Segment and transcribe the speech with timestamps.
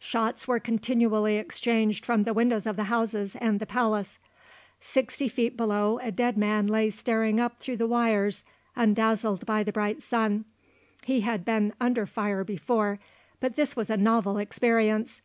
[0.00, 4.18] Shots were continually exchanged from the windows of the houses and the palace.
[4.80, 8.44] Sixty feet below a dead man lay staring up through the wires
[8.74, 10.44] undazzled by the bright sun.
[11.04, 12.98] He had been under fire before,
[13.38, 15.20] but this was a novel experience.